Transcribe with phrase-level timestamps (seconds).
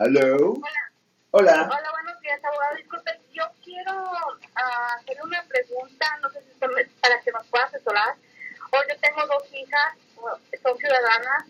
[0.00, 0.54] Hello.
[0.54, 0.84] Hola.
[1.32, 1.70] Hola.
[1.74, 2.76] Hola, buenos días, abogado.
[2.76, 3.90] Disculpe, yo quiero
[4.54, 6.54] ah, hacer una pregunta, no sé si
[7.00, 8.14] para que nos pueda asesorar.
[8.70, 9.98] Hoy yo tengo dos hijas,
[10.62, 11.46] son ciudadanas.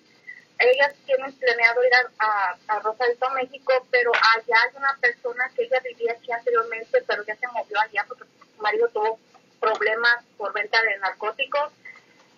[0.61, 5.81] Ellas tienen planeado ir a, a, Rosarito, México, pero allá hay una persona que ella
[5.81, 8.25] vivía aquí anteriormente, pero ya se movió allá porque
[8.57, 9.19] su marido tuvo
[9.61, 11.71] problemas por venta de narcóticos.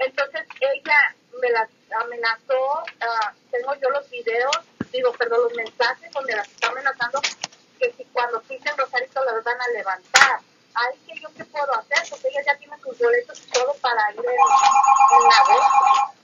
[0.01, 1.71] Entonces ella me las
[2.03, 4.59] amenazó, ah, tengo yo los videos,
[4.93, 7.21] digo, perdón, los mensajes donde las está amenazando
[7.79, 10.41] que si cuando pisen Rosarito las van a levantar.
[10.75, 14.13] Ay, que yo qué puedo hacer, porque ella ya tiene sus boletos y todo para
[14.13, 16.21] ir en, en agosto.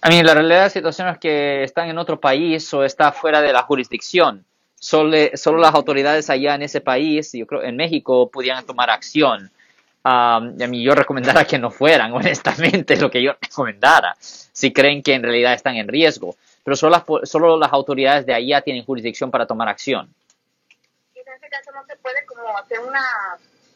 [0.00, 3.12] A mí la realidad de la situación es que están en otro país o está
[3.12, 4.44] fuera de la jurisdicción.
[4.76, 9.50] Solo, solo las autoridades allá en ese país, yo creo en México, pudieran tomar acción.
[10.04, 14.72] Um, a mí yo recomendara que no fueran, honestamente, es lo que yo recomendara, si
[14.72, 16.36] creen que en realidad están en riesgo.
[16.68, 20.12] Pero solo las, solo las autoridades de allá tienen jurisdicción para tomar acción.
[21.14, 23.00] Y en ese caso no se puede como hacer una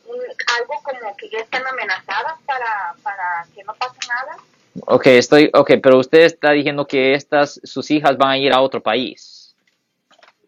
[0.05, 0.19] un-
[0.59, 4.37] algo como que ya están amenazadas para, para que no pase nada.
[4.89, 8.61] Ok, estoy, ok, pero usted está diciendo que estas, sus hijas van a ir a
[8.61, 9.57] otro país.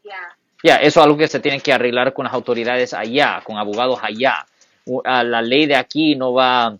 [0.04, 0.36] Ya.
[0.62, 4.00] Ya, eso es algo que se tiene que arreglar con las autoridades allá, con abogados
[4.02, 4.44] allá.
[5.02, 6.76] La ley de aquí no va a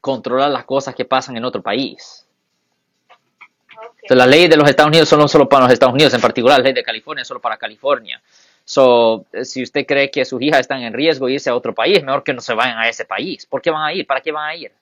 [0.00, 2.25] controlar las cosas que pasan en otro país.
[4.02, 6.58] Entonces, la ley de los Estados Unidos son solo para los Estados Unidos, en particular
[6.58, 8.20] la ley de California es solo para California.
[8.64, 11.74] So, eh, si usted cree que sus hijas están en riesgo de irse a otro
[11.74, 13.46] país, mejor que no se vayan a ese país.
[13.46, 14.06] ¿Por qué van a ir?
[14.06, 14.72] ¿Para qué van a ir?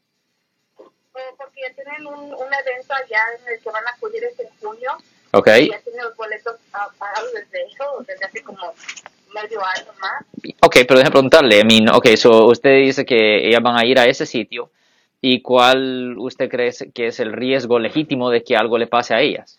[0.78, 4.48] Eh, porque ya tienen un, un evento allá en el que van a acudir este
[4.60, 4.90] junio.
[5.32, 5.48] Ok.
[5.58, 6.56] Y ya tienen los boletos
[6.98, 8.72] pagados desde eso, desde hace como
[9.34, 10.24] medio año más.
[10.60, 13.98] Ok, pero déjeme preguntarle, I mean, ok, so usted dice que ellas van a ir
[13.98, 14.70] a ese sitio
[15.26, 19.20] y cuál usted cree que es el riesgo legítimo de que algo le pase a
[19.22, 19.58] ellas.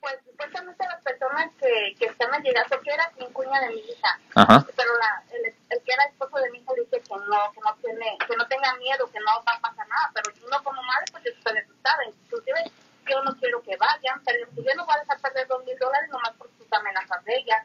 [0.00, 4.20] Pues supuestamente las personas que, que están llegando, porque era quien cuña de mi hija,
[4.34, 4.66] Ajá.
[4.76, 7.74] pero la, el, el que era esposo de mi hija dice que no, que no
[7.80, 11.06] tiene, que no tenga miedo, que no va a pasar nada, pero uno como madre
[11.10, 12.70] pues está asustada, inclusive
[13.08, 16.10] yo no quiero que vayan, pero yo no voy a dejar perder dos mil dólares
[16.10, 17.64] nomás por sus amenazas de ella.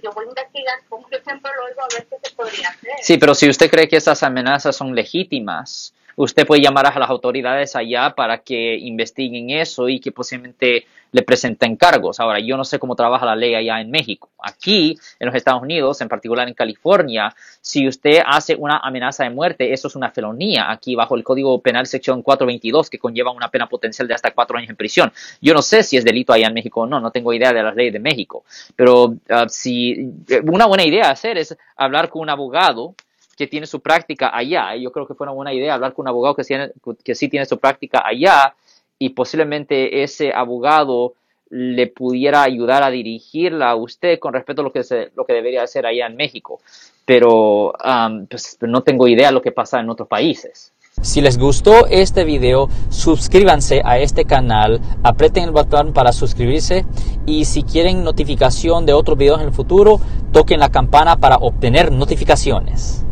[0.00, 2.68] Pues yo voy a investigar, como yo siempre lo oigo, a ver qué se podría
[2.68, 2.92] hacer.
[3.02, 7.10] Sí, pero si usted cree que esas amenazas son legítimas, usted puede llamar a las
[7.10, 12.20] autoridades allá para que investiguen eso y que posiblemente le presenten cargos.
[12.20, 14.28] Ahora, yo no sé cómo trabaja la ley allá en México.
[14.42, 19.30] Aquí, en los Estados Unidos, en particular en California, si usted hace una amenaza de
[19.30, 23.48] muerte, eso es una felonía aquí bajo el Código Penal sección 422 que conlleva una
[23.48, 25.12] pena potencial de hasta cuatro años en prisión.
[25.40, 27.62] Yo no sé si es delito allá en México o no, no tengo idea de
[27.62, 28.44] las leyes de México,
[28.76, 30.12] pero ah, si
[30.42, 32.94] una buena idea hacer es hablar con un abogado
[33.38, 34.74] que tiene su práctica allá.
[34.74, 36.72] Yo creo que fue una buena idea hablar con un abogado que, tiene-
[37.04, 38.54] que sí tiene su práctica allá
[38.98, 41.14] y posiblemente ese abogado
[41.50, 45.32] le pudiera ayudar a dirigirla a usted con respecto a lo que, se, lo que
[45.32, 46.60] debería hacer allá en México.
[47.06, 47.72] Pero
[48.28, 50.72] pues, no tengo idea de lo que pasa en otros países.
[51.00, 56.84] Si les gustó este video, suscríbanse a este canal, aprieten el botón para suscribirse
[57.24, 60.00] y si quieren notificación de otros videos en el futuro,
[60.32, 63.04] toquen la campana para obtener notificaciones.